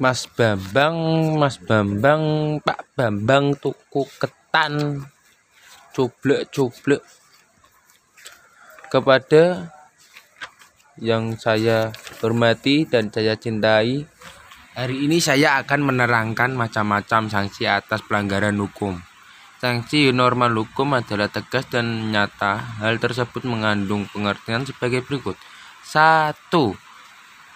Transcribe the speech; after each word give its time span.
Mas 0.00 0.24
Bambang, 0.24 0.96
Mas 1.36 1.60
Bambang, 1.60 2.56
Pak 2.64 2.96
Bambang 2.96 3.52
tuku 3.60 4.08
ketan 4.16 5.04
cublek-cublek 5.92 7.04
kepada 8.88 9.72
yang 10.96 11.36
saya 11.36 11.92
hormati 12.24 12.88
dan 12.88 13.12
saya 13.12 13.36
cintai. 13.36 14.04
Hari 14.72 15.04
ini 15.04 15.20
saya 15.20 15.60
akan 15.60 15.92
menerangkan 15.92 16.56
macam-macam 16.56 17.28
sanksi 17.28 17.68
atas 17.68 18.00
pelanggaran 18.08 18.56
hukum. 18.56 18.96
Sanksi 19.60 20.08
normal 20.16 20.56
hukum 20.56 20.96
adalah 20.96 21.28
tegas 21.28 21.68
dan 21.68 22.08
nyata. 22.08 22.80
Hal 22.80 22.96
tersebut 22.96 23.44
mengandung 23.44 24.08
pengertian 24.08 24.64
sebagai 24.64 25.04
berikut. 25.04 25.36
Satu, 25.84 26.72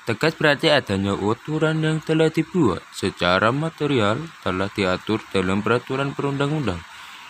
Tegas 0.06 0.38
berarti 0.38 0.70
adanya 0.70 1.18
aturan 1.18 1.82
yang 1.82 1.98
telah 1.98 2.30
dibuat 2.30 2.78
secara 2.94 3.50
material 3.50 4.22
telah 4.46 4.70
diatur 4.70 5.18
dalam 5.34 5.66
peraturan 5.66 6.14
perundang-undang. 6.14 6.78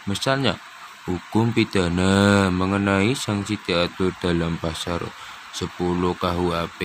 Misalnya, 0.05 0.61
hukum 1.09 1.57
pidana 1.57 2.53
mengenai 2.53 3.17
sanksi 3.17 3.57
diatur 3.65 4.13
dalam 4.21 4.61
pasal 4.61 5.01
10 5.57 5.73
KUHP. 6.21 6.81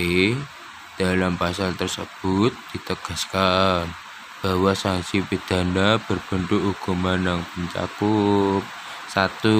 Dalam 0.96 1.36
pasal 1.36 1.76
tersebut 1.76 2.56
ditegaskan 2.72 3.92
bahwa 4.40 4.72
sanksi 4.72 5.20
pidana 5.28 6.00
berbentuk 6.08 6.72
hukuman 6.72 7.20
yang 7.20 7.42
mencakup 7.60 8.64
satu 9.12 9.60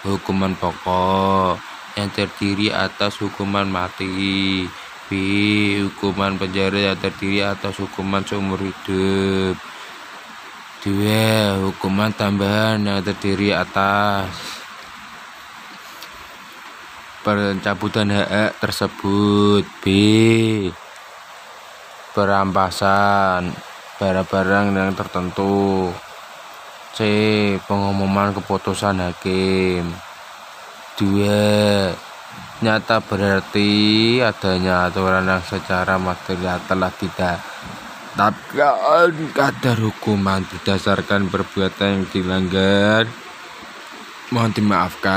hukuman 0.00 0.56
pokok 0.56 1.60
yang 1.92 2.08
terdiri 2.08 2.72
atas 2.72 3.20
hukuman 3.20 3.68
mati 3.68 4.64
B. 5.06 5.14
Hukuman 5.86 6.34
penjara 6.34 6.92
yang 6.92 6.98
terdiri 6.98 7.46
atas 7.46 7.78
hukuman 7.78 8.26
seumur 8.26 8.58
hidup 8.58 9.54
2. 10.82 11.62
Hukuman 11.70 12.10
tambahan 12.10 12.82
yang 12.82 13.02
terdiri 13.06 13.54
atas 13.54 14.30
pencabutan 17.22 18.10
hak 18.10 18.58
tersebut 18.58 19.62
B. 19.82 19.86
Perampasan 22.14 23.50
barang-barang 23.98 24.66
yang 24.74 24.90
tertentu 24.94 25.90
C. 26.94 27.00
Pengumuman 27.66 28.34
keputusan 28.34 29.02
hakim 29.06 29.86
2 30.98 32.15
nyata 32.64 33.04
berarti 33.04 33.68
adanya 34.24 34.88
aturan 34.88 35.28
yang 35.28 35.44
secara 35.44 36.00
material 36.00 36.56
telah 36.64 36.92
tidak 36.94 37.36
tetapkan 38.16 39.12
kadar 39.36 39.76
hukuman 39.76 40.40
berdasarkan 40.48 41.28
perbuatan 41.28 41.88
yang 42.00 42.04
dilanggar. 42.08 43.04
Mohon 44.32 44.52
dimaafkan 44.56 45.14